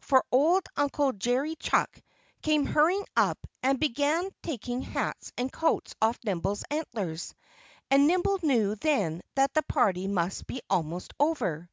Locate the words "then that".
8.74-9.54